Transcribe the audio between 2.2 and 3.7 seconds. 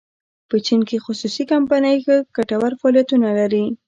ګټور فعالیتونه لري.